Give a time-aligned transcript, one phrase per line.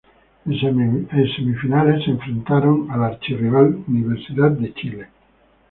[0.47, 5.09] En Semifinales se enfrentaron al archirrival Universidad de Chile.